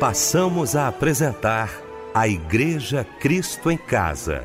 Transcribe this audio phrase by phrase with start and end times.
[0.00, 1.70] passamos a apresentar
[2.14, 4.44] a Igreja Cristo em Casa.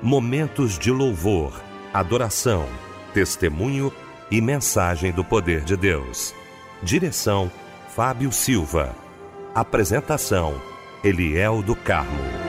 [0.00, 1.52] Momentos de louvor,
[1.92, 2.66] adoração,
[3.12, 3.92] testemunho
[4.30, 6.34] e mensagem do poder de Deus.
[6.82, 7.52] Direção:
[7.94, 8.96] Fábio Silva.
[9.54, 10.54] Apresentação:
[11.04, 12.46] Eliel do Carmo.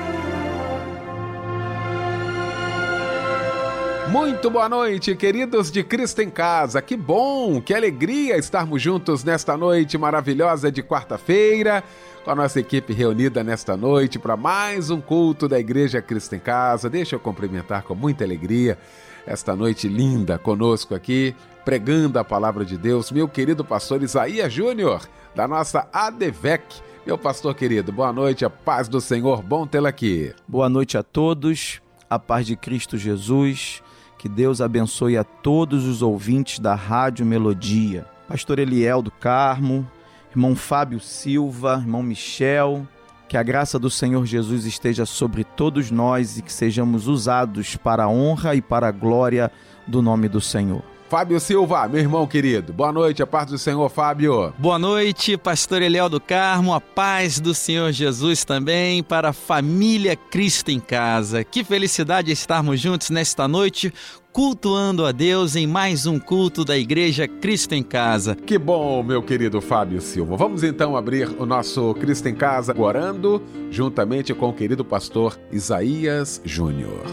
[4.09, 6.81] Muito boa noite, queridos de Cristo em Casa.
[6.81, 11.83] Que bom, que alegria estarmos juntos nesta noite maravilhosa de quarta-feira,
[12.27, 16.39] com a nossa equipe reunida nesta noite para mais um culto da Igreja Cristo em
[16.39, 16.89] Casa.
[16.89, 18.77] Deixa eu cumprimentar com muita alegria
[19.25, 25.07] esta noite linda conosco aqui, pregando a palavra de Deus, meu querido pastor Isaías Júnior,
[25.33, 26.81] da nossa ADVEC.
[27.05, 30.35] Meu pastor querido, boa noite, a paz do Senhor, bom tê-lo aqui.
[30.45, 33.81] Boa noite a todos, a paz de Cristo Jesus.
[34.17, 38.05] Que Deus abençoe a todos os ouvintes da Rádio Melodia.
[38.27, 39.89] Pastor Eliel do Carmo,
[40.37, 42.87] irmão Fábio Silva, irmão Michel,
[43.27, 48.03] que a graça do Senhor Jesus esteja sobre todos nós e que sejamos usados para
[48.03, 49.51] a honra e para a glória
[49.87, 50.83] do nome do Senhor.
[51.09, 52.71] Fábio Silva, meu irmão querido.
[52.71, 54.53] Boa noite, a paz do Senhor, Fábio.
[54.59, 60.15] Boa noite, pastor Eliel do Carmo, a paz do Senhor Jesus também para a família
[60.15, 61.43] Cristo em casa.
[61.43, 63.91] Que felicidade estarmos juntos nesta noite,
[64.37, 68.35] cultuando a Deus em mais um culto da Igreja Cristo em Casa.
[68.35, 70.37] Que bom, meu querido Fábio Silva.
[70.37, 76.39] Vamos então abrir o nosso Cristo em Casa orando juntamente com o querido pastor Isaías
[76.45, 77.03] Júnior.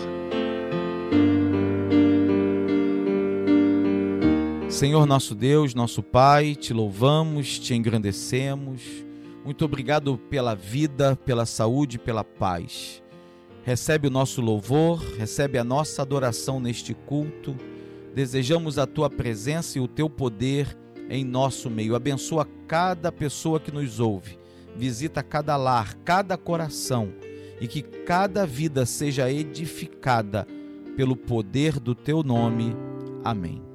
[4.69, 8.83] Senhor nosso Deus, nosso Pai, te louvamos, te engrandecemos.
[9.43, 13.03] Muito obrigado pela vida, pela saúde, pela paz.
[13.65, 17.57] Recebe o nosso louvor, recebe a nossa adoração neste culto.
[18.15, 20.77] Desejamos a tua presença e o teu poder
[21.09, 21.95] em nosso meio.
[21.95, 24.39] Abençoa cada pessoa que nos ouve.
[24.77, 27.13] Visita cada lar, cada coração
[27.61, 30.47] e que cada vida seja edificada
[30.97, 32.77] pelo poder do teu nome.
[33.25, 33.74] Amém.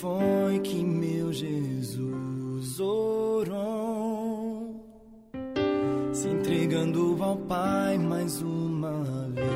[0.00, 4.84] Foi que meu Jesus orou,
[6.12, 9.46] se entregando ao Pai mais uma vez.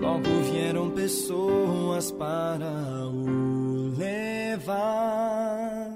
[0.00, 5.88] Logo vieram pessoas para o levar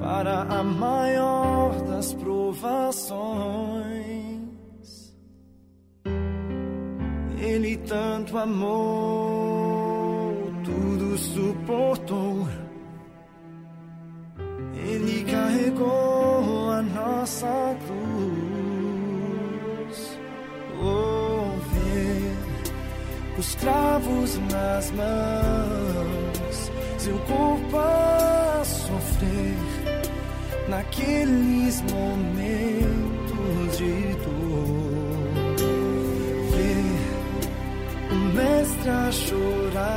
[0.00, 3.69] para a maior das provações.
[7.90, 8.72] Tanto amou,
[10.62, 12.46] tudo suportou.
[14.76, 18.20] Ele carregou a nossa cruz.
[20.80, 22.36] Oh, ver
[23.36, 29.56] os cravos nas mãos, seu corpo a sofrer
[30.68, 32.79] naqueles momentos
[38.80, 39.90] mestre a chorar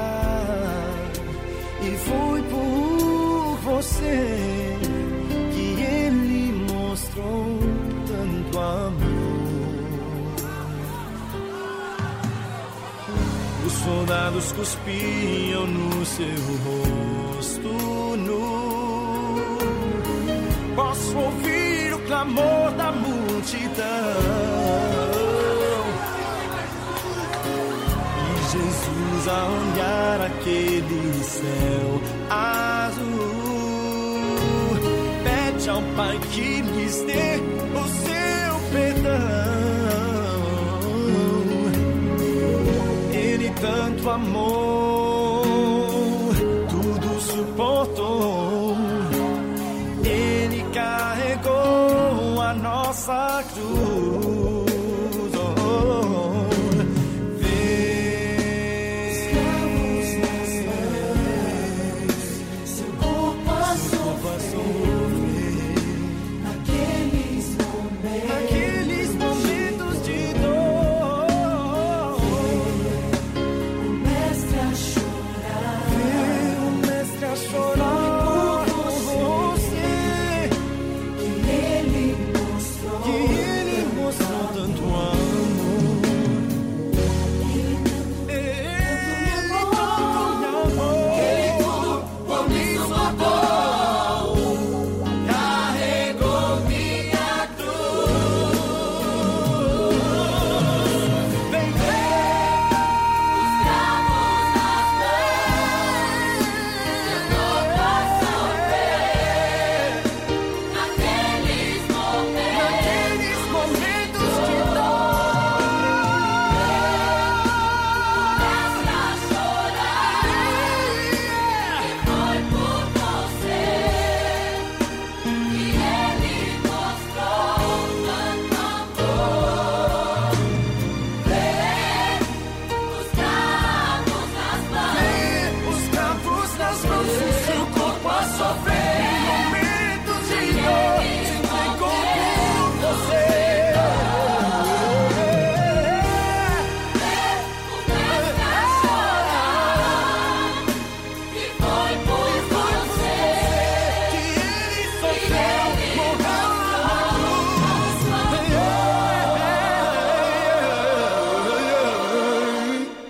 [1.82, 4.78] e foi por você
[5.54, 7.60] que ele mostrou
[8.08, 9.04] tanto amor.
[13.66, 16.26] Os soldados cuspiam no seu
[16.66, 17.70] rosto
[18.18, 18.74] nu.
[20.76, 23.84] Posso ouvir o clamor da multidão.
[28.54, 32.00] Jesus a olhar aquele céu
[32.30, 33.14] azul
[35.24, 37.42] pede ao Pai que lhes dê
[37.74, 39.14] o seu perdão.
[43.12, 44.63] Ele tanto amou,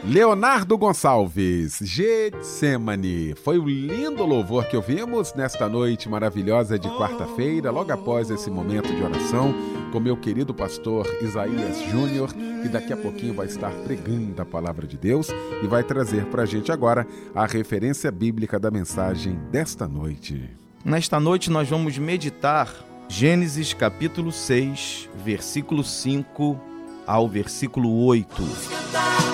[0.06, 3.34] Leonardo Gonçalves, Getsemane.
[3.36, 8.94] Foi o lindo louvor que ouvimos nesta noite maravilhosa de quarta-feira, logo após esse momento
[8.94, 9.56] de oração,
[9.94, 14.86] com meu querido pastor Isaías Júnior, que daqui a pouquinho vai estar pregando a palavra
[14.86, 15.30] de Deus
[15.64, 20.50] e vai trazer para a gente agora a referência bíblica da mensagem desta noite.
[20.84, 22.70] Nesta noite nós vamos meditar
[23.08, 26.60] Gênesis capítulo 6, versículo 5
[27.08, 29.33] ao versículo 8.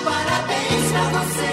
[0.70, 1.49] Parabéns pra você,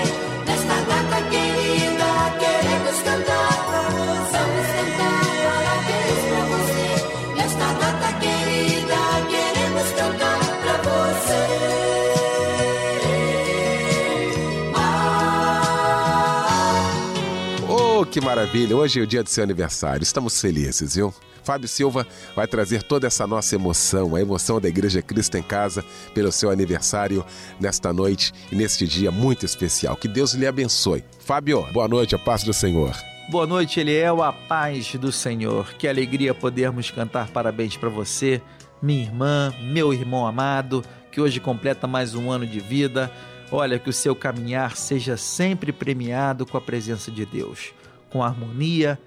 [18.17, 18.75] que maravilha!
[18.75, 21.13] Hoje é o dia do seu aniversário, estamos felizes, viu?
[21.43, 25.85] Fábio Silva vai trazer toda essa nossa emoção, a emoção da Igreja Cristo em Casa,
[26.15, 27.23] pelo seu aniversário
[27.59, 29.95] nesta noite e neste dia muito especial.
[29.95, 31.03] Que Deus lhe abençoe.
[31.19, 32.91] Fábio, boa noite, a paz do Senhor.
[33.29, 35.75] Boa noite, Eliel, a paz do Senhor.
[35.75, 38.41] Que alegria podermos cantar parabéns para você,
[38.81, 43.11] minha irmã, meu irmão amado, que hoje completa mais um ano de vida.
[43.51, 47.73] Olha, que o seu caminhar seja sempre premiado com a presença de Deus,
[48.09, 48.99] com harmonia,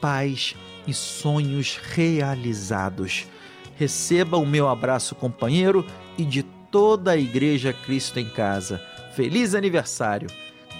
[0.00, 0.54] paz
[0.86, 3.26] e sonhos realizados.
[3.76, 5.84] Receba o meu abraço, companheiro,
[6.16, 8.80] e de toda a Igreja Cristo em Casa.
[9.14, 10.28] Feliz aniversário!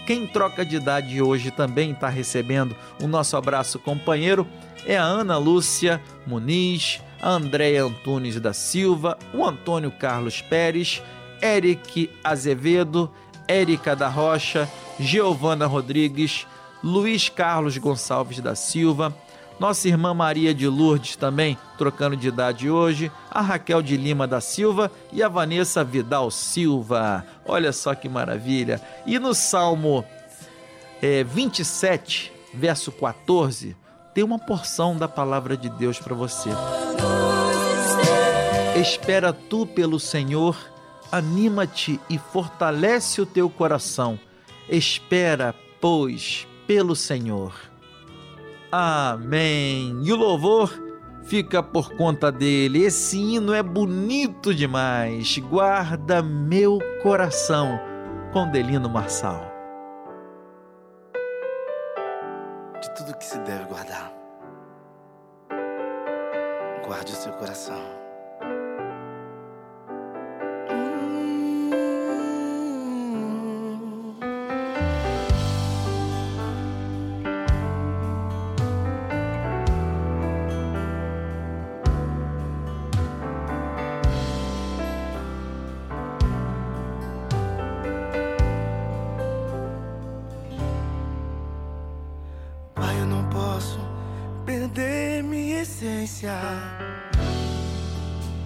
[0.07, 4.47] Quem troca de idade hoje também está recebendo o nosso abraço, companheiro,
[4.87, 11.03] é a Ana Lúcia Muniz, a Andréia Antunes da Silva, o Antônio Carlos Pérez,
[11.41, 13.11] Eric Azevedo,
[13.49, 14.69] Érica da Rocha,
[15.01, 16.47] Giovana Rodrigues,
[16.85, 19.17] Luiz Carlos Gonçalves da Silva,
[19.59, 24.39] nossa irmã Maria de Lourdes também trocando de idade hoje, a Raquel de Lima da
[24.39, 27.25] Silva e a Vanessa Vidal Silva.
[27.47, 28.83] Olha só que maravilha!
[29.07, 30.05] E no Salmo
[31.01, 33.75] é, 27, verso 14,
[34.13, 36.51] tem uma porção da palavra de Deus para você.
[38.79, 40.55] Espera tu pelo Senhor,
[41.11, 44.21] anima-te e fortalece o teu coração.
[44.69, 47.55] Espera, pois, pelo Senhor.
[48.71, 50.01] Amém.
[50.03, 50.73] E o louvor
[51.23, 52.85] fica por conta dele.
[52.85, 55.39] Esse hino é bonito demais.
[55.39, 57.79] Guarda meu coração.
[58.33, 59.53] Com Delino Marçal.
[62.81, 64.13] De tudo que se deve guardar,
[66.85, 67.94] guarde o seu coração.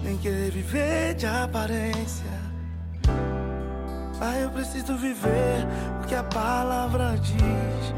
[0.03, 2.39] Nem querer viver de aparência.
[4.17, 5.67] Pai, eu preciso viver
[6.03, 7.93] o que a palavra diz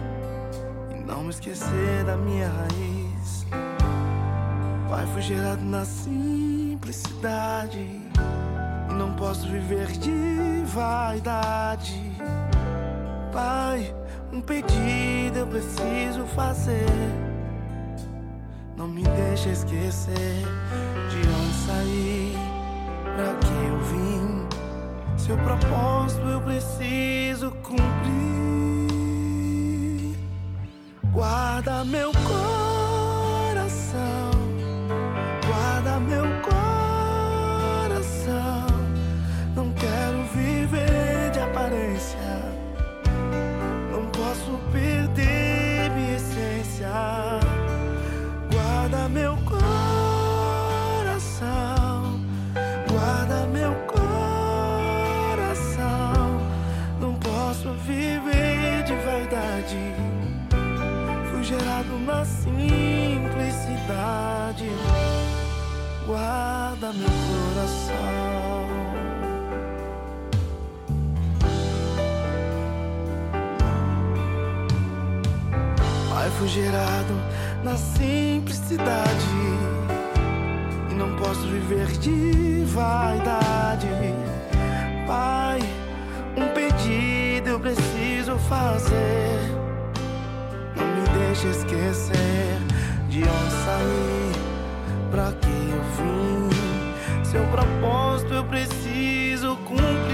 [0.92, 3.46] e não me esquecer da minha raiz.
[4.90, 12.12] Pai, fui gerado na simplicidade e não posso viver de vaidade.
[13.32, 13.96] Pai,
[14.34, 17.31] um pedido eu preciso fazer
[18.78, 20.44] não me deixa esquecer
[21.10, 22.36] de onde saí,
[23.04, 24.48] pra que eu vim.
[25.18, 27.82] Seu propósito eu preciso cumprir.
[31.12, 32.61] Guarda meu coração,
[62.12, 64.70] na simplicidade.
[66.06, 68.68] Guarda meu coração.
[76.10, 77.14] Pai, fui gerado
[77.64, 79.26] na simplicidade.
[80.90, 83.88] E não posso viver de vaidade.
[91.42, 92.60] Me deixe esquecer
[93.10, 94.32] de onde saí,
[95.10, 97.24] pra que eu vim.
[97.24, 100.11] Seu propósito eu preciso cumprir.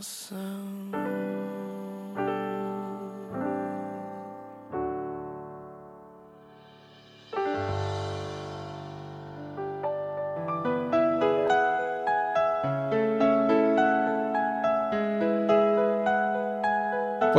[0.00, 0.49] Coração.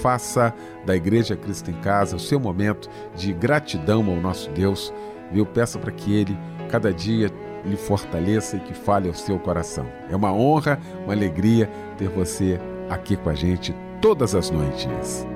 [0.00, 4.92] Faça da Igreja Cristo em Casa o seu momento de gratidão ao nosso Deus.
[5.30, 5.46] Viu?
[5.46, 6.36] Peça para que Ele,
[6.68, 7.30] cada dia,
[7.64, 9.86] lhe fortaleça e que fale ao seu coração.
[10.10, 12.60] É uma honra, uma alegria ter você
[12.90, 15.31] aqui com a gente todas as noites.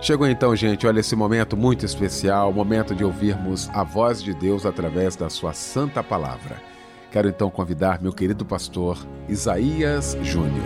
[0.00, 4.64] Chegou então, gente, olha esse momento muito especial, momento de ouvirmos a voz de Deus
[4.64, 6.62] através da sua santa palavra.
[7.10, 8.96] Quero então convidar meu querido pastor
[9.28, 10.62] Isaías Júnior.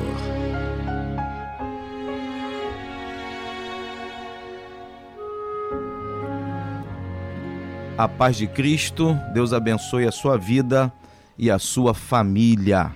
[7.96, 10.92] A paz de Cristo, Deus abençoe a sua vida
[11.38, 12.94] e a sua família.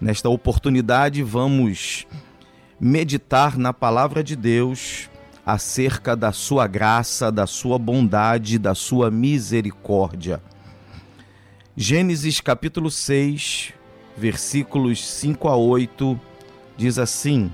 [0.00, 2.06] Nesta oportunidade, vamos
[2.80, 5.09] meditar na palavra de Deus
[5.44, 10.42] acerca da sua graça, da sua bondade, da sua misericórdia.
[11.76, 13.72] Gênesis capítulo 6,
[14.16, 16.20] versículos 5 a 8,
[16.76, 17.52] diz assim: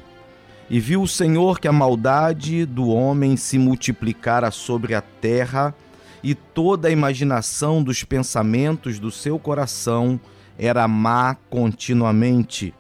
[0.69, 5.75] E viu o Senhor que a maldade do homem se multiplicara sobre a terra,
[6.23, 10.19] e toda a imaginação dos pensamentos do seu coração
[10.59, 12.75] era má continuamente.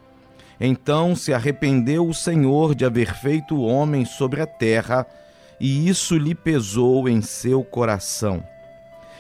[0.61, 5.07] Então se arrependeu o Senhor de haver feito o homem sobre a terra,
[5.61, 8.43] e isso lhe pesou em seu coração.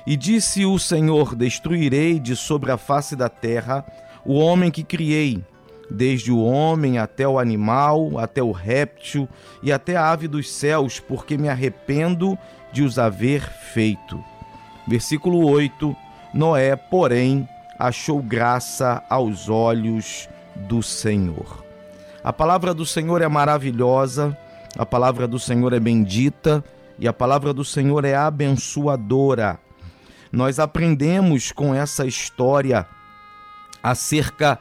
[0.06, 3.84] E disse o Senhor: Destruirei de sobre a face da terra
[4.24, 5.44] o homem que criei,
[5.90, 9.28] desde o homem até o animal, até o réptil
[9.62, 12.38] e até a ave dos céus, porque me arrependo
[12.72, 14.22] de os haver feito.
[14.86, 15.94] Versículo 8:
[16.32, 17.46] Noé, porém,
[17.78, 20.28] achou graça aos olhos
[20.68, 21.64] do Senhor.
[22.22, 24.36] A palavra do Senhor é maravilhosa,
[24.76, 26.64] a palavra do Senhor é bendita
[26.98, 29.58] e a palavra do Senhor é abençoadora.
[30.32, 32.86] Nós aprendemos com essa história
[33.82, 34.58] acerca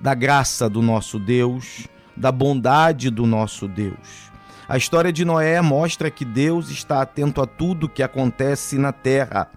[0.00, 4.30] da graça do nosso Deus, da bondade do nosso Deus.
[4.68, 9.50] A história de Noé mostra que Deus está atento a tudo que acontece na terra.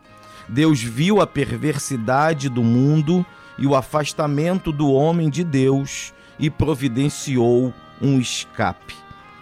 [0.47, 3.25] Deus viu a perversidade do mundo
[3.57, 8.95] e o afastamento do homem de Deus e providenciou um escape.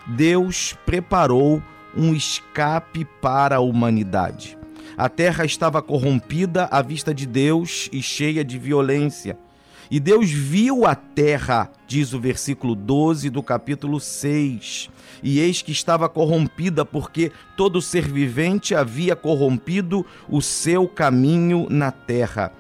[0.06, 1.62] Deus preparou
[1.96, 4.58] um escape para a humanidade.
[4.98, 9.38] A terra estava corrompida à vista de Deus e cheia de violência.
[9.92, 14.90] E Deus viu a terra, diz o versículo 12 do capítulo 6.
[15.24, 21.92] E eis que estava corrompida, porque todo ser vivente havia corrompido o seu caminho na
[21.92, 22.52] terra.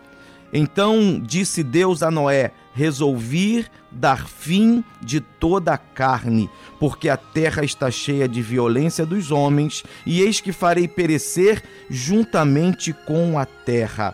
[0.51, 7.63] Então disse Deus a Noé: Resolvi dar fim de toda a carne, porque a terra
[7.63, 14.13] está cheia de violência dos homens, e eis que farei perecer juntamente com a terra.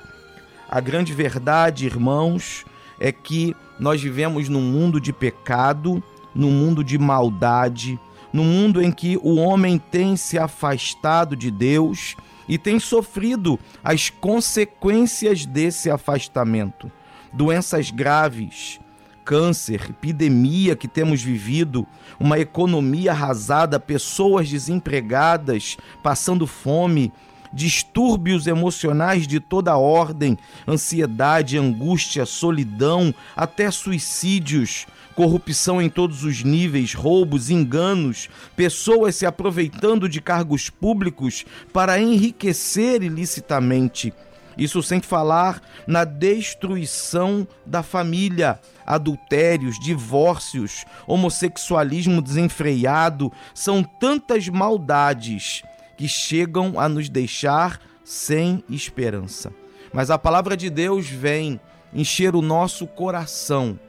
[0.69, 2.65] A grande verdade, irmãos,
[2.99, 7.99] é que nós vivemos num mundo de pecado, num mundo de maldade,
[8.31, 12.15] num mundo em que o homem tem se afastado de Deus
[12.47, 16.91] e tem sofrido as consequências desse afastamento.
[17.33, 18.79] Doenças graves,
[19.25, 21.85] câncer, epidemia que temos vivido,
[22.19, 27.11] uma economia arrasada, pessoas desempregadas, passando fome,
[27.51, 36.93] distúrbios emocionais de toda ordem, ansiedade, angústia, solidão, até suicídios, corrupção em todos os níveis,
[36.93, 44.13] roubos, enganos, pessoas se aproveitando de cargos públicos para enriquecer ilicitamente.
[44.57, 55.63] Isso sem falar na destruição da família, adultérios, divórcios, homossexualismo desenfreado, são tantas maldades
[55.97, 59.51] que chegam a nos deixar sem esperança.
[59.93, 61.59] Mas a palavra de Deus vem
[61.93, 63.79] encher o nosso coração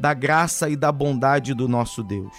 [0.00, 2.32] da graça e da bondade do nosso Deus.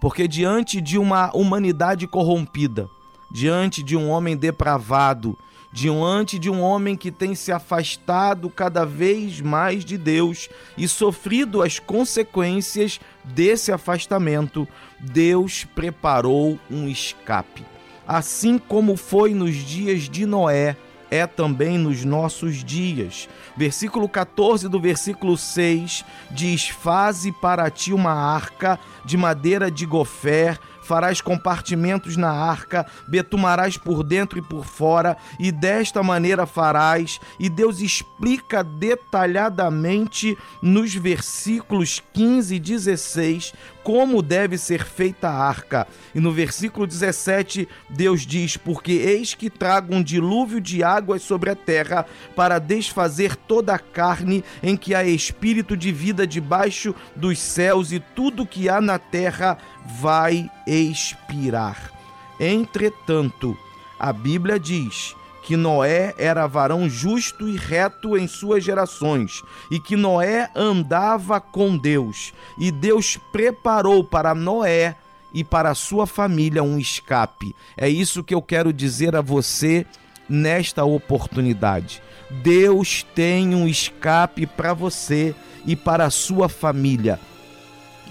[0.00, 2.88] Porque diante de uma humanidade corrompida,
[3.28, 5.36] diante de um homem depravado,
[5.72, 11.60] diante de um homem que tem se afastado cada vez mais de Deus e sofrido
[11.60, 14.66] as consequências desse afastamento,
[15.00, 17.66] Deus preparou um escape.
[18.06, 20.76] Assim como foi nos dias de Noé,
[21.10, 23.28] é também nos nossos dias.
[23.56, 30.58] Versículo 14 do versículo 6 diz: Faze para ti uma arca de madeira de gofer
[30.88, 37.20] farás compartimentos na arca, betumarás por dentro e por fora, e desta maneira farás.
[37.38, 43.52] E Deus explica detalhadamente nos versículos 15 e 16
[43.88, 45.86] como deve ser feita a arca.
[46.14, 51.48] E no versículo 17, Deus diz: Porque eis que trago um dilúvio de águas sobre
[51.48, 52.04] a terra
[52.36, 57.98] para desfazer toda a carne em que há espírito de vida debaixo dos céus, e
[57.98, 59.56] tudo que há na terra
[59.98, 61.90] vai expirar.
[62.38, 63.56] Entretanto,
[63.98, 65.16] a Bíblia diz
[65.48, 71.74] que Noé era varão justo e reto em suas gerações, e que Noé andava com
[71.74, 74.94] Deus, e Deus preparou para Noé
[75.32, 77.56] e para sua família um escape.
[77.78, 79.86] É isso que eu quero dizer a você
[80.28, 82.02] nesta oportunidade.
[82.42, 85.34] Deus tem um escape para você
[85.64, 87.18] e para a sua família.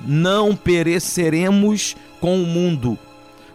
[0.04, 2.98] Não pereceremos com o mundo,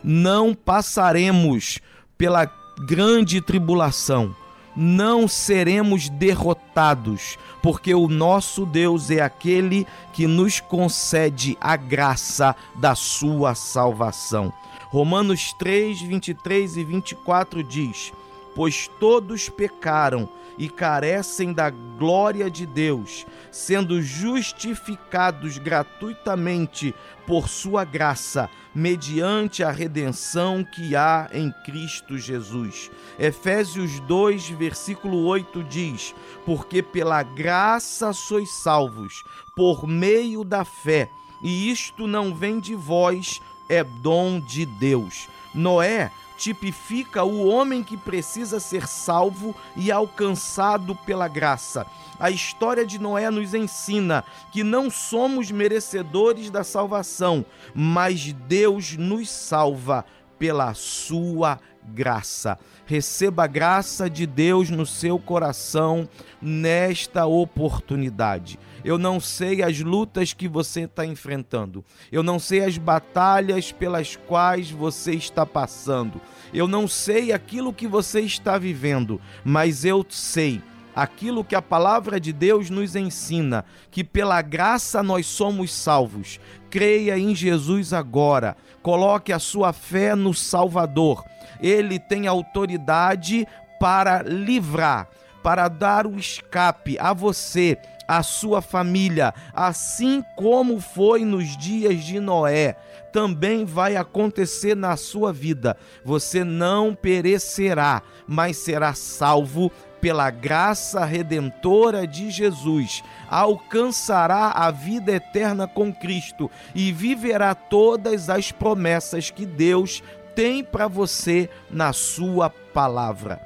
[0.04, 1.80] não passaremos
[2.16, 4.34] pela grande tribulação,
[4.74, 12.94] não seremos derrotados, porque o nosso Deus é aquele que nos concede a graça da
[12.94, 14.52] sua salvação.
[14.88, 18.12] Romanos 3, 23 e 24 diz:
[18.54, 26.94] Pois todos pecaram e carecem da glória de Deus, sendo justificados gratuitamente
[27.26, 32.90] por sua graça, mediante a redenção que há em Cristo Jesus.
[33.18, 39.22] Efésios 2, versículo 8 diz: Porque pela graça sois salvos,
[39.54, 41.08] por meio da fé,
[41.42, 45.28] e isto não vem de vós, é dom de Deus.
[45.54, 46.10] Noé
[46.42, 51.86] tipifica o homem que precisa ser salvo e alcançado pela graça.
[52.18, 59.30] A história de Noé nos ensina que não somos merecedores da salvação, mas Deus nos
[59.30, 60.04] salva
[60.42, 61.60] pela sua
[61.94, 62.58] graça.
[62.84, 66.08] Receba a graça de Deus no seu coração
[66.40, 68.58] nesta oportunidade.
[68.84, 71.84] Eu não sei as lutas que você está enfrentando.
[72.10, 76.20] Eu não sei as batalhas pelas quais você está passando.
[76.52, 80.60] Eu não sei aquilo que você está vivendo, mas eu sei
[80.94, 86.40] aquilo que a palavra de Deus nos ensina, que pela graça nós somos salvos.
[86.72, 88.56] Creia em Jesus agora.
[88.82, 91.22] Coloque a sua fé no Salvador.
[91.60, 93.46] Ele tem autoridade
[93.78, 95.06] para livrar,
[95.42, 97.76] para dar o escape a você
[98.08, 102.76] a sua família, assim como foi nos dias de Noé,
[103.12, 105.76] também vai acontecer na sua vida.
[106.04, 109.70] Você não perecerá, mas será salvo
[110.02, 118.50] pela graça redentora de Jesus, alcançará a vida eterna com Cristo e viverá todas as
[118.50, 120.02] promessas que Deus
[120.34, 123.40] tem para você na sua palavra.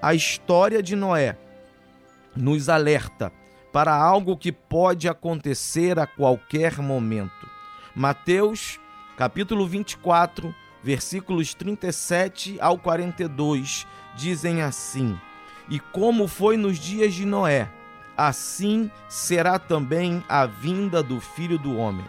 [0.00, 1.36] A história de Noé
[2.34, 3.30] nos alerta
[3.70, 7.46] para algo que pode acontecer a qualquer momento.
[7.94, 8.80] Mateus,
[9.18, 15.18] capítulo 24, versículos 37 ao 42, dizem assim:
[15.70, 17.70] E como foi nos dias de Noé,
[18.16, 22.04] assim será também a vinda do Filho do Homem.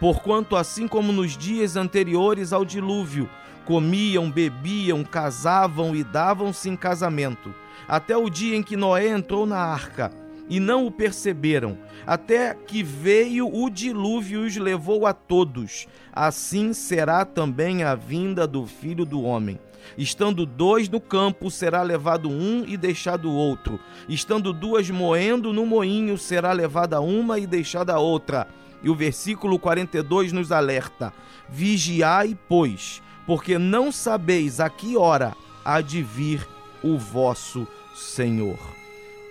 [0.00, 3.28] Porquanto, assim como nos dias anteriores ao dilúvio,
[3.64, 7.54] comiam, bebiam, casavam e davam-se em casamento,
[7.88, 10.10] até o dia em que Noé entrou na arca
[10.48, 15.86] e não o perceberam, até que veio o dilúvio e os levou a todos.
[16.12, 19.58] Assim será também a vinda do filho do homem.
[19.96, 23.78] Estando dois no campo, será levado um e deixado outro.
[24.08, 28.46] Estando duas moendo no moinho, será levada uma e deixada outra.
[28.82, 31.12] E o versículo 42 nos alerta:
[31.48, 36.46] Vigiai, pois, porque não sabeis a que hora há de vir
[36.82, 38.58] o vosso Senhor.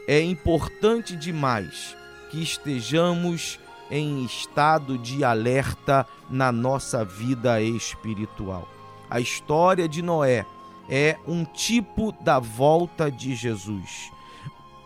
[0.08, 1.96] É importante demais
[2.30, 3.60] que estejamos
[3.92, 8.68] em estado de alerta na nossa vida espiritual.
[9.14, 10.44] A história de Noé
[10.90, 14.12] é um tipo da volta de Jesus.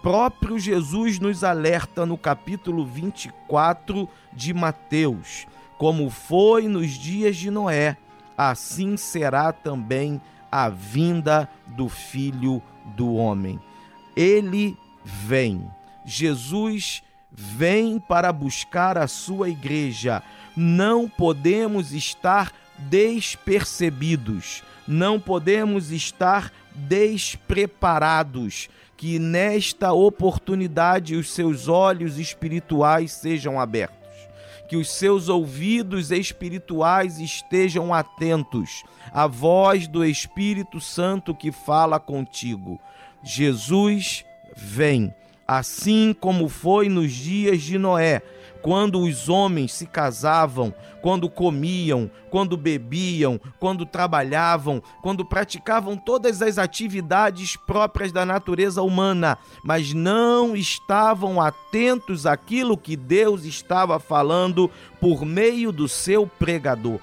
[0.04, 7.96] Próprio Jesus nos alerta no capítulo 24 de Mateus: como foi nos dias de Noé,
[8.38, 12.62] assim será também a vinda do Filho
[12.98, 13.58] do Homem.
[14.14, 15.72] Ele vem.
[16.04, 20.22] Jesus vem para buscar a sua igreja.
[20.54, 28.70] Não podemos estar despercebidos, não podemos estar despreparados.
[28.96, 34.10] Que nesta oportunidade os seus olhos espirituais sejam abertos,
[34.68, 42.82] que os seus ouvidos espirituais estejam atentos à voz do Espírito Santo que fala contigo.
[43.24, 45.14] Jesus vem,
[45.48, 48.24] assim como foi nos dias de Noé
[48.62, 56.58] quando os homens se casavam, quando comiam, quando bebiam, quando trabalhavam, quando praticavam todas as
[56.58, 65.24] atividades próprias da natureza humana, mas não estavam atentos àquilo que Deus estava falando por
[65.24, 67.00] meio do seu pregador.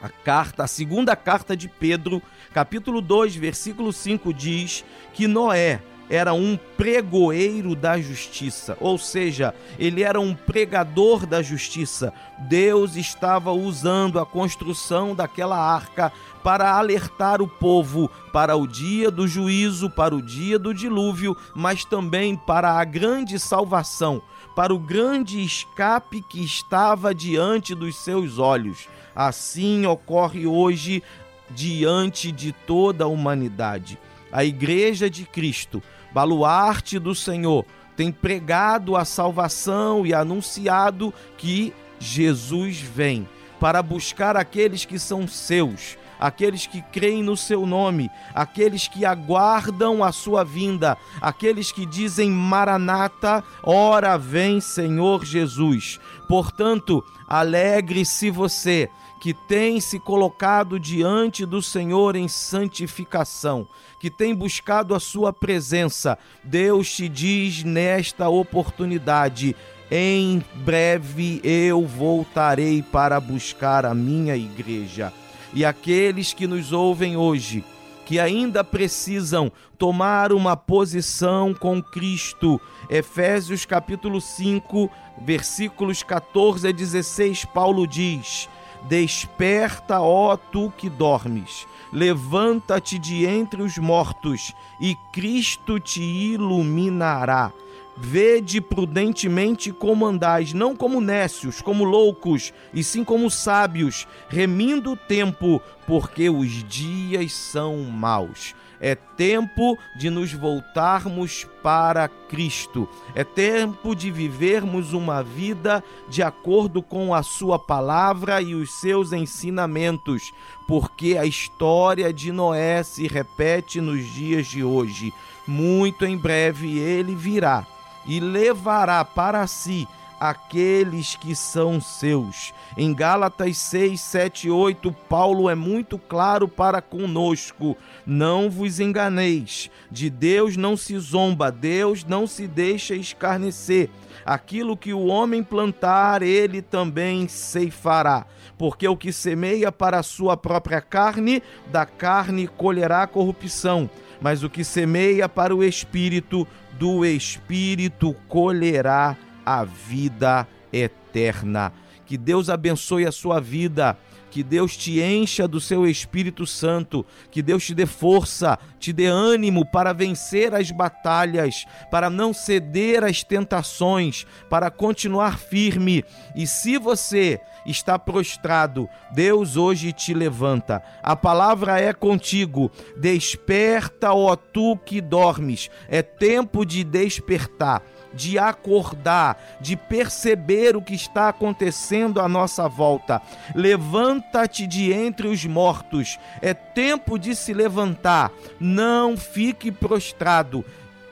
[0.00, 6.32] A carta, a segunda carta de Pedro, capítulo 2, versículo 5 diz que Noé era
[6.32, 12.12] um pregoeiro da justiça, ou seja, ele era um pregador da justiça.
[12.38, 19.28] Deus estava usando a construção daquela arca para alertar o povo para o dia do
[19.28, 24.22] juízo, para o dia do dilúvio, mas também para a grande salvação,
[24.56, 28.88] para o grande escape que estava diante dos seus olhos.
[29.14, 31.02] Assim ocorre hoje
[31.50, 33.98] diante de toda a humanidade.
[34.30, 37.64] A Igreja de Cristo baluarte do Senhor,
[37.96, 45.98] tem pregado a salvação e anunciado que Jesus vem para buscar aqueles que são seus,
[46.18, 52.30] aqueles que creem no seu nome, aqueles que aguardam a sua vinda, aqueles que dizem
[52.30, 55.98] Maranata, ora vem Senhor Jesus.
[56.28, 58.88] Portanto, alegre-se você
[59.20, 63.66] que tem se colocado diante do Senhor em santificação,
[64.00, 66.18] que tem buscado a sua presença.
[66.44, 69.56] Deus te diz nesta oportunidade:
[69.90, 75.12] em breve eu voltarei para buscar a minha igreja.
[75.54, 77.64] E aqueles que nos ouvem hoje,
[78.04, 82.60] que ainda precisam tomar uma posição com Cristo.
[82.88, 84.90] Efésios capítulo 5,
[85.22, 88.48] versículos 14 a 16, Paulo diz:
[88.82, 97.52] Desperta, ó tu que dormes, levanta-te de entre os mortos, e Cristo te iluminará.
[97.96, 104.96] Vede prudentemente como andais, não como nécios, como loucos, e sim como sábios, remindo o
[104.96, 108.54] tempo, porque os dias são maus.
[108.80, 112.88] É tempo de nos voltarmos para Cristo.
[113.14, 119.12] É tempo de vivermos uma vida de acordo com a Sua palavra e os seus
[119.12, 120.32] ensinamentos,
[120.66, 125.12] porque a história de Noé se repete nos dias de hoje.
[125.46, 127.66] Muito em breve ele virá
[128.06, 129.86] e levará para si
[130.18, 132.52] aqueles que são seus.
[132.76, 137.76] Em Gálatas 6, 7 8, Paulo é muito claro para conosco:
[138.06, 143.90] não vos enganeis, de Deus não se zomba, Deus não se deixa escarnecer.
[144.24, 148.26] Aquilo que o homem plantar, ele também ceifará.
[148.58, 153.88] Porque o que semeia para a sua própria carne, da carne colherá corrupção.
[154.20, 159.16] Mas o que semeia para o espírito, do espírito colherá
[159.48, 161.72] a vida eterna.
[162.04, 163.96] Que Deus abençoe a sua vida.
[164.30, 169.06] Que Deus te encha do seu Espírito Santo, que Deus te dê força, te dê
[169.06, 176.04] ânimo para vencer as batalhas, para não ceder às tentações, para continuar firme.
[176.36, 180.82] E se você está prostrado, Deus hoje te levanta.
[181.02, 182.70] A palavra é contigo.
[182.98, 185.70] Desperta, ó tu que dormes.
[185.88, 187.82] É tempo de despertar
[188.18, 193.22] de acordar, de perceber o que está acontecendo à nossa volta.
[193.54, 200.64] Levanta-te de entre os mortos, é tempo de se levantar, não fique prostrado.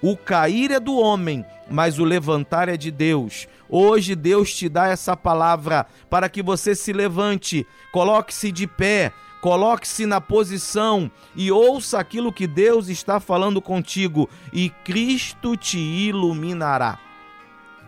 [0.03, 3.47] O cair é do homem, mas o levantar é de Deus.
[3.69, 9.12] Hoje Deus te dá essa palavra para que você se levante, coloque-se de pé,
[9.47, 16.99] Coloque-se na posição e ouça aquilo que Deus está falando contigo, e Cristo te iluminará.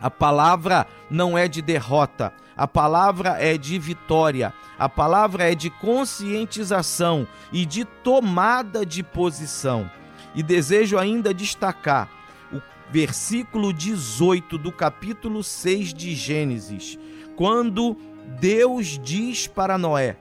[0.00, 5.68] A palavra não é de derrota, a palavra é de vitória, a palavra é de
[5.68, 9.90] conscientização e de tomada de posição.
[10.36, 12.08] E desejo ainda destacar
[12.52, 16.96] o versículo 18 do capítulo 6 de Gênesis,
[17.34, 17.96] quando
[18.38, 20.18] Deus diz para Noé: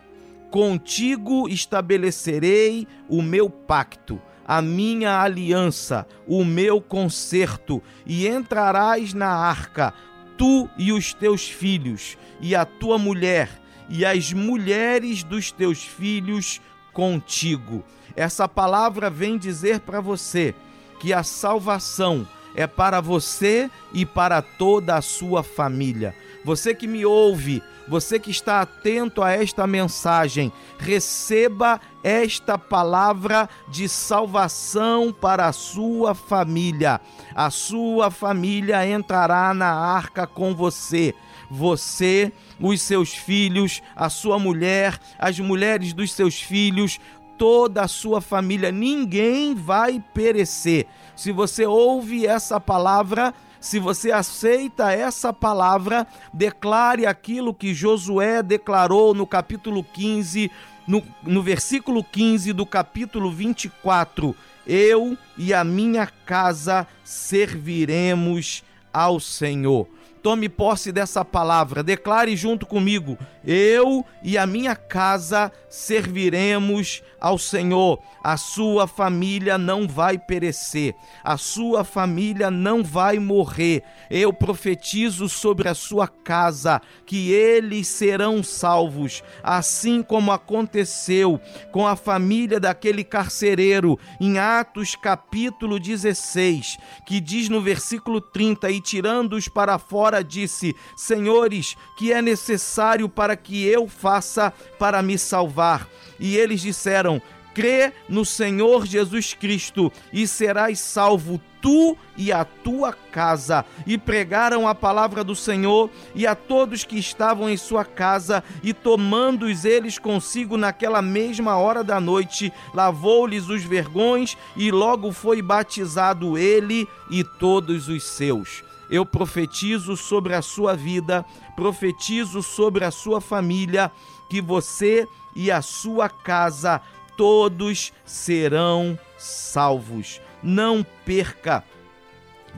[0.50, 9.94] Contigo estabelecerei o meu pacto, a minha aliança, o meu concerto, e entrarás na arca,
[10.38, 13.50] tu e os teus filhos, e a tua mulher,
[13.90, 16.62] e as mulheres dos teus filhos
[16.94, 17.84] contigo.
[18.16, 20.56] Essa palavra vem dizer para você
[21.00, 26.16] que a salvação é para você e para toda a sua família.
[26.48, 33.90] Você que me ouve, você que está atento a esta mensagem, receba esta palavra de
[33.90, 37.02] salvação para a sua família.
[37.36, 41.14] A sua família entrará na arca com você.
[41.52, 42.32] Você,
[42.62, 46.98] os seus filhos, a sua mulher, as mulheres dos seus filhos,
[47.38, 50.88] toda a sua família, ninguém vai perecer.
[51.14, 59.14] Se você ouve essa palavra, se você aceita essa palavra, declare aquilo que Josué declarou
[59.14, 60.52] no capítulo 15,
[60.88, 69.88] no, no versículo 15 do capítulo 24: Eu e a minha casa serviremos ao Senhor.
[70.24, 73.18] Tome posse dessa palavra, declare junto comigo:
[73.50, 77.98] Eu e a minha casa serviremos ao Senhor.
[78.22, 83.84] A sua família não vai perecer, a sua família não vai morrer.
[84.12, 91.40] Eu profetizo sobre a sua casa que eles serão salvos, assim como aconteceu
[91.72, 98.82] com a família daquele carcereiro em Atos capítulo 16, que diz no versículo 30: E
[98.82, 105.88] tirando-os para fora, disse: Senhores, que é necessário para que eu faça para me salvar?
[106.20, 107.22] E eles disseram:
[107.58, 113.66] crê no Senhor Jesus Cristo e serás salvo tu e a tua casa.
[113.88, 118.74] E pregaram a palavra do Senhor e a todos que estavam em sua casa, e
[118.74, 126.38] tomando-os eles consigo naquela mesma hora da noite, lavou-lhes os vergões e logo foi batizado
[126.38, 128.67] ele e todos os seus.
[128.90, 133.92] Eu profetizo sobre a sua vida, profetizo sobre a sua família,
[134.30, 136.82] que você e a sua casa
[137.18, 140.22] todos serão salvos.
[140.42, 141.64] Não perca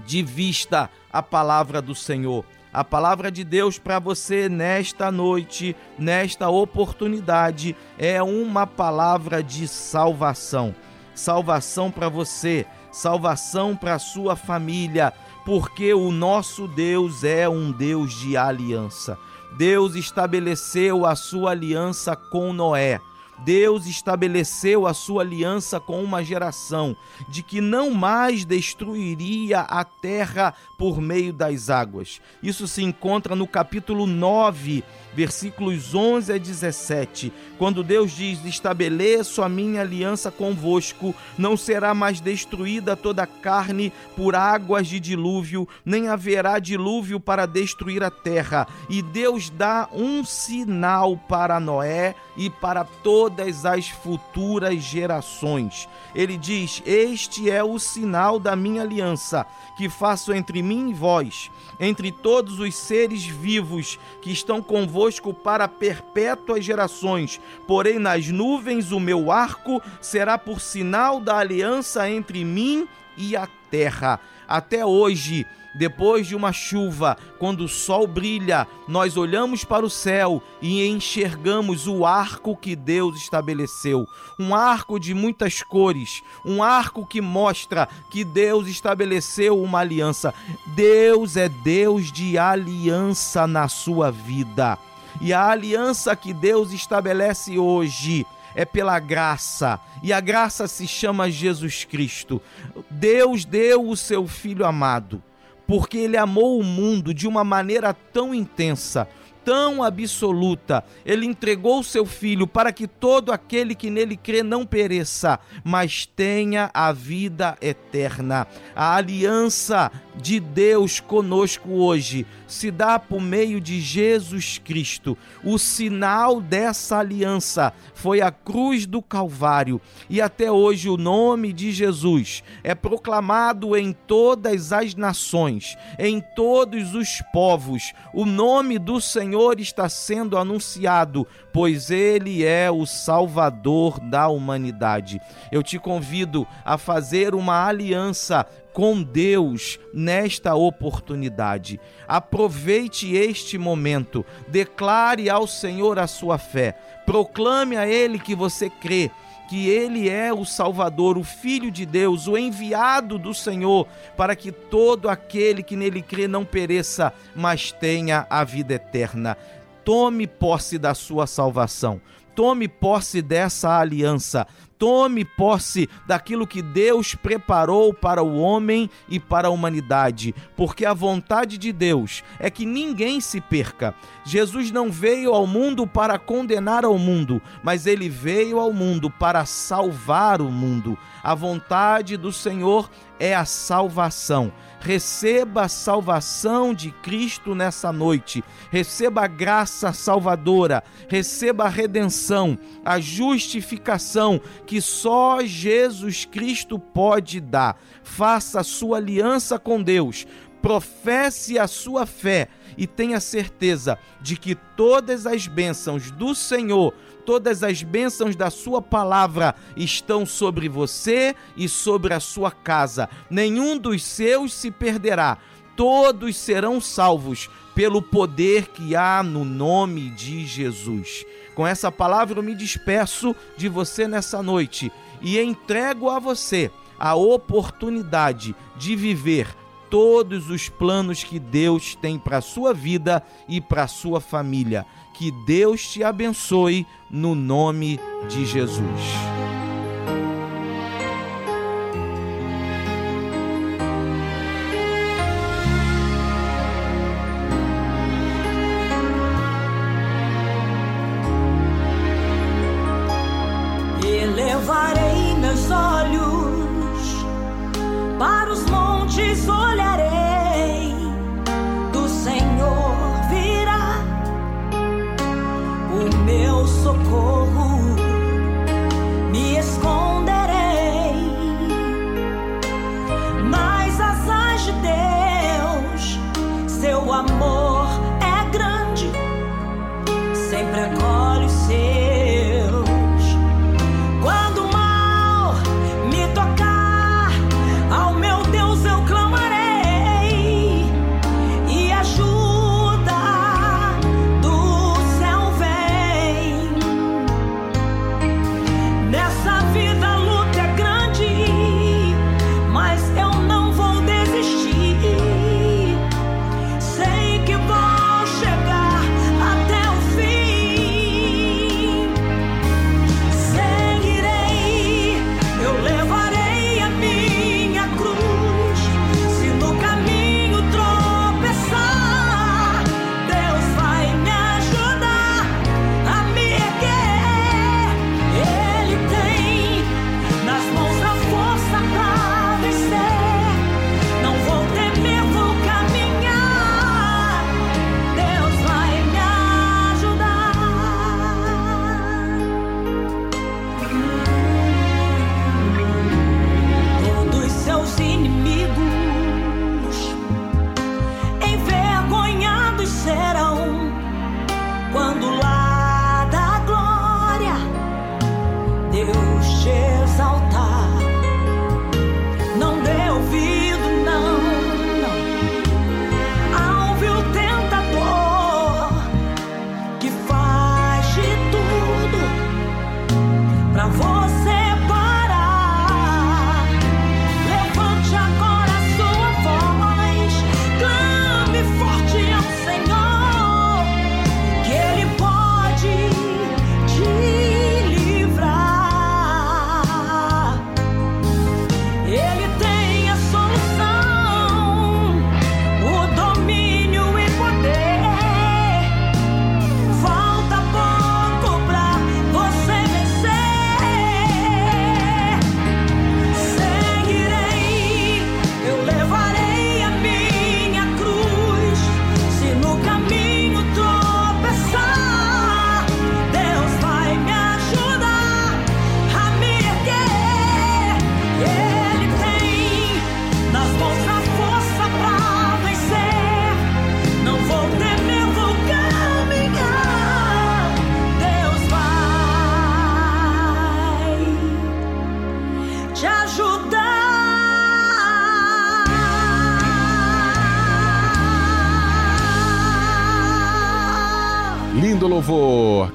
[0.06, 2.46] de vista a palavra do Senhor.
[2.72, 10.76] A palavra de Deus para você nesta noite, nesta oportunidade, é uma palavra de salvação.
[11.16, 15.12] Salvação para você, salvação para sua família,
[15.50, 19.18] porque o nosso Deus é um Deus de aliança.
[19.58, 23.02] Deus estabeleceu a sua aliança com Noé
[23.44, 26.96] Deus estabeleceu a sua aliança com uma geração
[27.28, 32.22] de que não mais destruiria a terra por meio das águas.
[32.44, 34.84] Isso se encontra no capítulo 9,
[35.14, 42.20] versículos 11 a 17, quando Deus diz: Estabeleço a minha aliança convosco, não será mais
[42.20, 48.68] destruída toda a carne por águas de dilúvio, nem haverá dilúvio para destruir a terra.
[48.90, 55.90] E Deus dá um sinal para Noé e para todas as futuras gerações.
[56.14, 59.46] Ele diz: Este é o sinal da minha aliança
[59.76, 64.99] que faço entre mim e vós, entre todos os seres vivos que estão convosco
[65.44, 67.40] para perpétuas gerações.
[67.68, 73.48] Porém, nas nuvens o meu arco será por sinal da aliança entre mim e a
[73.70, 74.20] terra.
[74.48, 80.42] Até hoje, depois de uma chuva, quando o sol brilha, nós olhamos para o céu
[80.62, 84.08] e enxergamos o arco que Deus estabeleceu.
[84.40, 90.34] Um arco de muitas cores, um arco que mostra que Deus estabeleceu uma aliança.
[90.76, 94.78] Deus é Deus de aliança na sua vida.
[95.22, 101.30] E a aliança que Deus estabelece hoje é pela graça, e a graça se chama
[101.30, 102.42] Jesus Cristo.
[102.90, 105.24] Deus deu o seu Filho amado
[105.70, 109.08] porque ele amou o mundo de uma maneira tão intensa
[109.44, 110.84] tão absoluta.
[111.04, 116.06] Ele entregou o seu filho para que todo aquele que nele crê não pereça, mas
[116.06, 118.46] tenha a vida eterna.
[118.76, 125.18] A aliança de Deus conosco hoje se dá por meio de Jesus Cristo.
[125.44, 129.80] O sinal dessa aliança foi a cruz do Calvário
[130.10, 136.96] e até hoje o nome de Jesus é proclamado em todas as nações, em todos
[136.96, 137.94] os povos.
[138.14, 145.22] O nome do Senhor está sendo anunciado, pois ele é o Salvador da humanidade.
[145.52, 151.80] Eu te convido a fazer uma aliança com Deus nesta oportunidade.
[152.08, 159.12] Aproveite este momento, declare ao Senhor a sua fé, proclame a Ele que você crê
[159.50, 164.52] que Ele é o Salvador, o Filho de Deus, o enviado do Senhor, para que
[164.52, 169.36] todo aquele que nele crê não pereça, mas tenha a vida eterna.
[169.84, 172.00] Tome posse da sua salvação.
[172.40, 174.48] Tome posse dessa aliança
[174.80, 180.94] tome posse daquilo que Deus preparou para o homem e para a humanidade, porque a
[180.94, 183.94] vontade de Deus é que ninguém se perca.
[184.24, 189.46] Jesus não veio ao mundo para condenar ao mundo, mas ele veio ao mundo para
[189.46, 190.98] salvar o mundo.
[191.22, 194.54] A vontade do Senhor é a salvação.
[194.80, 198.44] Receba a salvação de Cristo nessa noite.
[198.72, 207.78] Receba a graça salvadora, receba a redenção, a justificação que só Jesus Cristo pode dar.
[208.04, 210.26] Faça a sua aliança com Deus,
[210.62, 212.48] professe a sua fé
[212.80, 216.94] e tenha certeza de que todas as bênçãos do Senhor
[217.26, 223.08] todas as bênçãos da sua palavra estão sobre você e sobre a sua casa.
[223.30, 225.38] Nenhum dos seus se perderá.
[225.76, 231.24] Todos serão salvos pelo poder que há no nome de Jesus.
[231.54, 237.14] Com essa palavra eu me despeço de você nessa noite e entrego a você a
[237.14, 239.56] oportunidade de viver
[239.90, 244.86] todos os planos que Deus tem para a sua vida e para a sua família.
[245.14, 249.49] Que Deus te abençoe no nome de Jesus.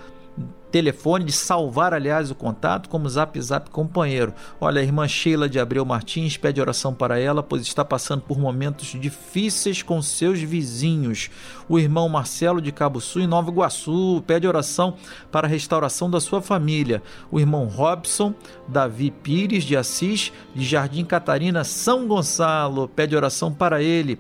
[0.71, 4.35] telefone, de salvar, aliás, o contato como Zap Zap Companheiro.
[4.61, 8.39] Olha, a irmã Sheila de Abreu Martins pede oração para ela, pois está passando por
[8.39, 11.31] momentos difíceis com seus vizinhos.
[11.69, 14.95] O irmão Marcelo de Cabo Sul, em Nova Iguaçu, pede oração
[15.33, 17.03] para a restauração da sua família.
[17.31, 18.35] O irmão Robson
[18.69, 24.19] Davi Pires de Assis, de Jardim Catarina, São Gonçalo, pede oração para ele.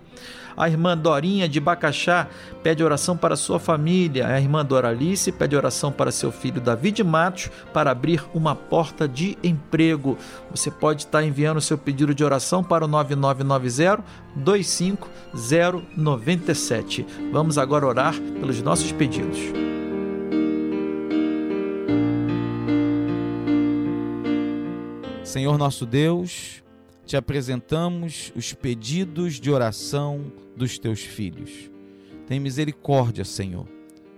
[0.58, 2.26] A irmã Dorinha de Bacaxá
[2.64, 4.26] pede oração para sua família.
[4.26, 9.38] A irmã Doralice pede oração para seu filho David Matos para abrir uma porta de
[9.40, 10.18] emprego.
[10.50, 14.02] Você pode estar enviando seu pedido de oração para o 9990
[14.34, 17.06] 25097.
[17.32, 19.38] Vamos agora orar pelos nossos pedidos.
[25.28, 26.64] Senhor nosso Deus,
[27.04, 31.70] te apresentamos os pedidos de oração dos teus filhos.
[32.26, 33.68] Tem misericórdia, Senhor.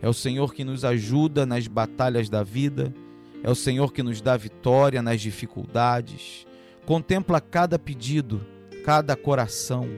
[0.01, 2.95] É o Senhor que nos ajuda nas batalhas da vida,
[3.43, 6.47] é o Senhor que nos dá vitória nas dificuldades.
[6.87, 8.47] Contempla cada pedido,
[8.85, 9.89] cada coração.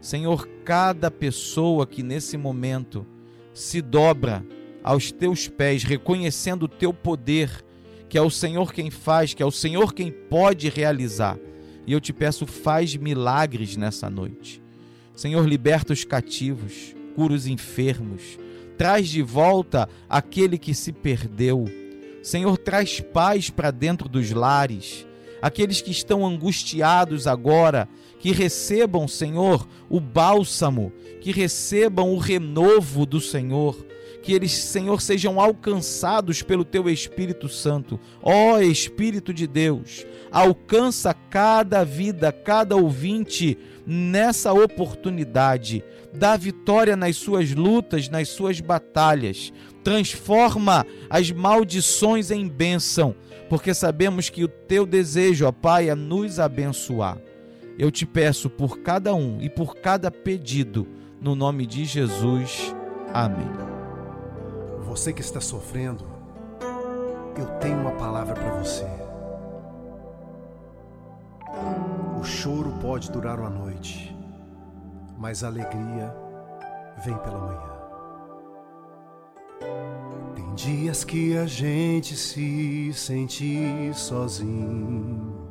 [0.00, 3.06] Senhor, cada pessoa que nesse momento
[3.52, 4.42] se dobra
[4.82, 7.62] aos teus pés, reconhecendo o teu poder,
[8.08, 11.38] que é o Senhor quem faz, que é o Senhor quem pode realizar.
[11.86, 14.62] E eu te peço, faz milagres nessa noite.
[15.14, 18.38] Senhor, liberta os cativos, cura os enfermos,
[18.76, 21.64] traz de volta aquele que se perdeu.
[22.22, 25.06] Senhor, traz paz para dentro dos lares.
[25.40, 27.88] Aqueles que estão angustiados agora,
[28.18, 33.86] que recebam, Senhor, o bálsamo, que recebam o renovo do Senhor
[34.26, 38.00] que eles, Senhor, sejam alcançados pelo teu Espírito Santo.
[38.20, 43.56] Ó oh, Espírito de Deus, alcança cada vida, cada ouvinte
[43.86, 45.84] nessa oportunidade.
[46.12, 49.52] Dá vitória nas suas lutas, nas suas batalhas.
[49.84, 53.14] Transforma as maldições em bênção,
[53.48, 57.16] porque sabemos que o teu desejo, ó Pai, é nos abençoar.
[57.78, 60.84] Eu te peço por cada um e por cada pedido,
[61.20, 62.74] no nome de Jesus.
[63.14, 63.75] Amém.
[64.96, 66.06] Você que está sofrendo,
[67.36, 68.86] eu tenho uma palavra para você.
[72.18, 74.16] O choro pode durar uma noite,
[75.18, 76.16] mas a alegria
[77.04, 77.76] vem pela manhã.
[80.34, 85.46] Tem dias que a gente se sente sozinho,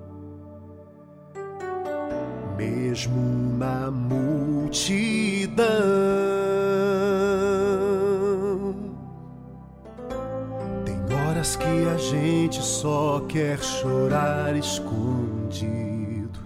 [2.57, 3.21] mesmo
[3.59, 5.65] na multidão.
[11.45, 16.39] Horas que a gente só quer chorar escondido,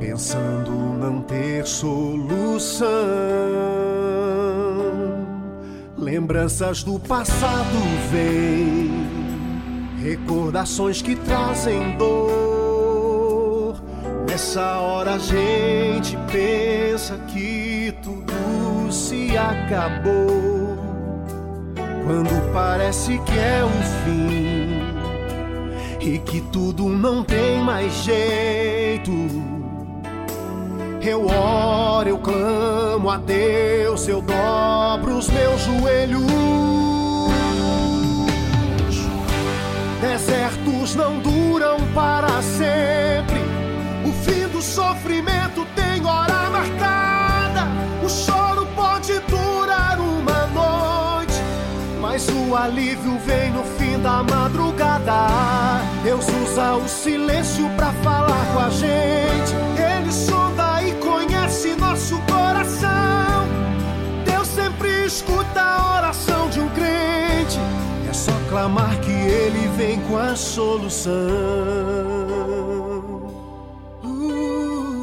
[0.00, 2.88] pensando não ter solução.
[5.98, 7.78] Lembranças do passado
[8.10, 8.90] vêm,
[10.02, 13.82] recordações que trazem dor.
[14.26, 20.53] Nessa hora a gente pensa que tudo se acabou
[22.04, 23.70] quando parece que é o
[24.04, 24.64] fim
[26.00, 29.10] e que tudo não tem mais jeito.
[31.00, 36.24] Eu oro, eu clamo a Deus, eu dobro os meus joelhos.
[40.00, 43.40] Desertos não duram para sempre.
[44.06, 45.33] O fim do sofrimento
[52.54, 55.26] o alívio vem no fim da madrugada.
[56.04, 59.52] Deus usa o silêncio para falar com a gente.
[59.76, 63.48] Ele sonda e conhece nosso coração.
[64.24, 67.58] Deus sempre escuta a oração de um crente.
[68.08, 71.12] É só clamar que ele vem com a solução.
[74.04, 75.02] Uh.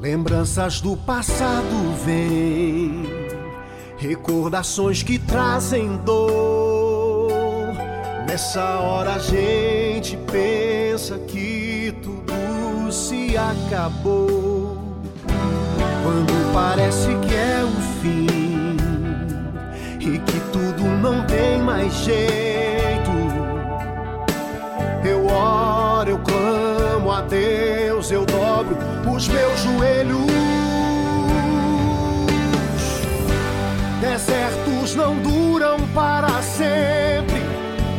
[0.00, 3.23] Lembranças do passado vêm
[4.06, 7.72] Recordações que trazem dor.
[8.28, 14.76] Nessa hora a gente pensa que tudo se acabou.
[16.02, 18.76] Quando parece que é o fim
[19.98, 23.10] e que tudo não tem mais jeito.
[25.02, 28.76] Eu oro, eu clamo a Deus, eu dobro
[29.10, 30.33] os meus joelhos.
[34.14, 37.42] Desertos não duram para sempre.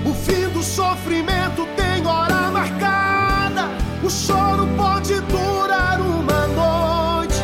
[0.06, 3.70] O fim do sofrimento tem hora marcada.
[4.02, 7.36] O choro pode durar uma noite,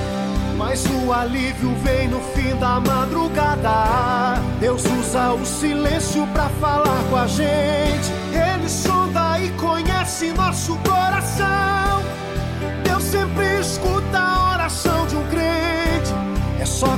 [0.58, 4.42] mas o alívio vem no fim da madrugada.
[4.62, 8.10] Deus usa o silêncio para falar com a gente.
[8.32, 12.02] Ele sonda e conhece nosso coração.
[12.86, 15.61] Deus sempre escuta a oração de um crente.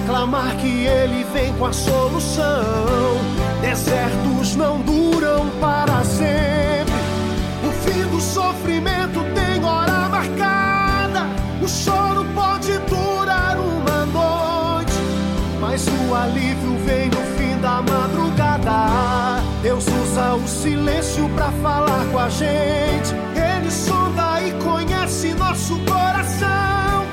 [0.05, 3.17] Clamar que ele vem com a solução.
[3.61, 6.93] Desertos não duram para sempre.
[7.65, 11.27] O fim do sofrimento tem hora marcada.
[11.61, 14.93] O choro pode durar uma noite,
[15.61, 19.41] mas o alívio vem no fim da madrugada.
[19.61, 23.15] Deus usa o silêncio para falar com a gente.
[23.33, 27.05] Ele sonda e conhece nosso coração.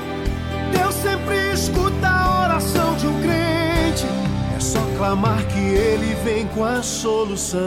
[0.73, 2.40] Deus sempre escuta a
[2.73, 4.05] de um crente.
[4.55, 7.61] É só clamar que ele vem com a solução.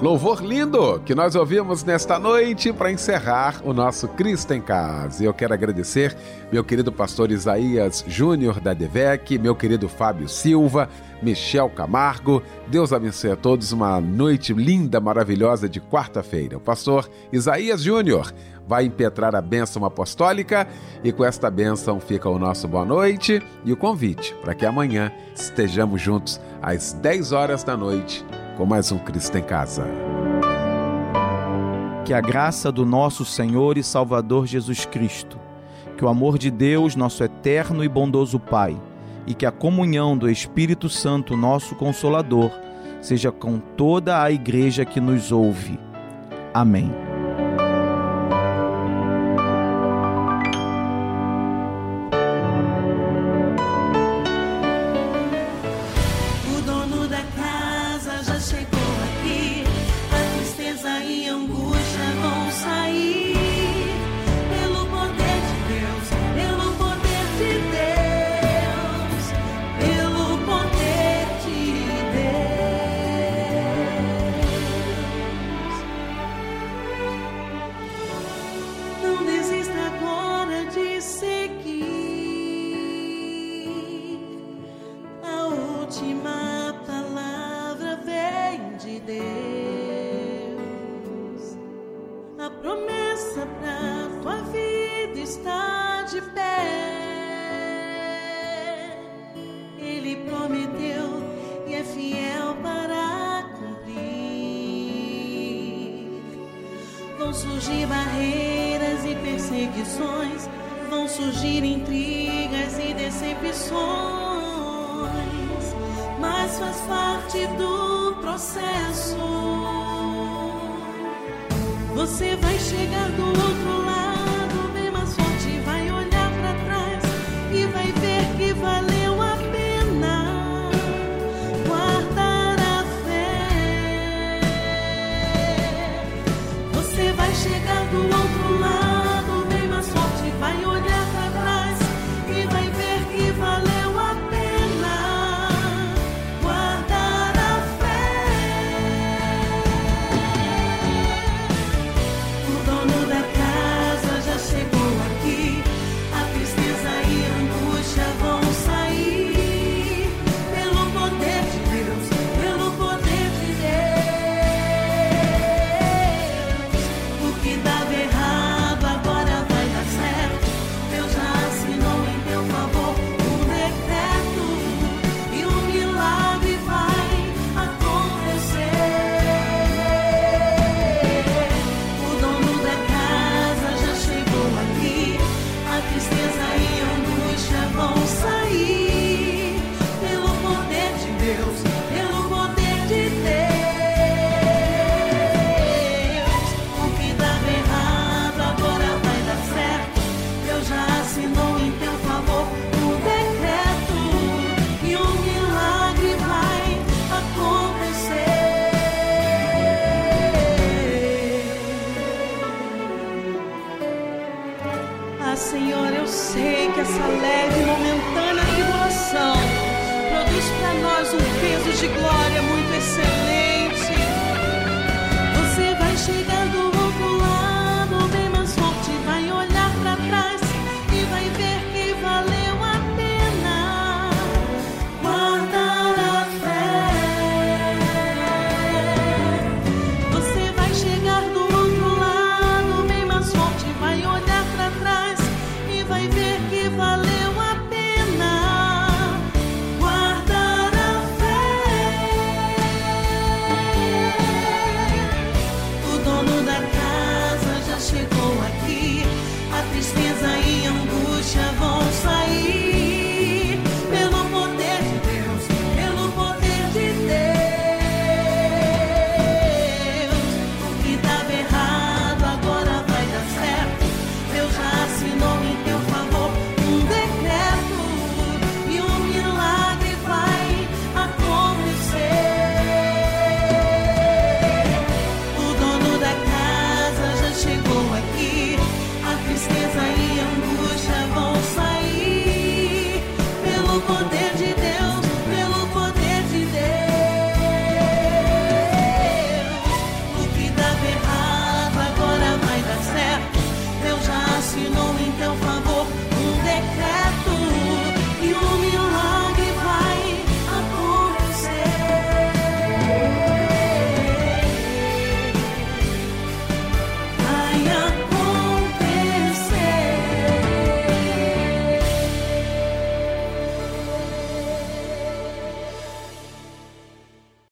[0.00, 5.24] Louvor lindo que nós ouvimos nesta noite para encerrar o nosso Cristo em Casa.
[5.24, 6.14] Eu quero agradecer
[6.52, 10.90] meu querido pastor Isaías Júnior da Devec, meu querido Fábio Silva,
[11.22, 12.42] Michel Camargo.
[12.66, 16.58] Deus abençoe a todos uma noite linda, maravilhosa de quarta-feira.
[16.58, 18.30] O pastor Isaías Júnior
[18.66, 20.66] vai impetrar a bênção apostólica
[21.02, 25.12] e com esta bênção fica o nosso boa noite e o convite para que amanhã
[25.34, 28.24] estejamos juntos às 10 horas da noite
[28.56, 29.84] com mais um Cristo em Casa.
[32.04, 35.38] Que a graça do nosso Senhor e Salvador Jesus Cristo,
[35.96, 38.76] que o amor de Deus, nosso eterno e bondoso Pai,
[39.26, 42.50] e que a comunhão do Espírito Santo, nosso Consolador,
[43.00, 45.78] seja com toda a igreja que nos ouve.
[46.52, 47.13] Amém.